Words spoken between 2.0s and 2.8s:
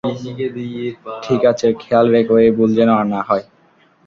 রেখো এই ভুল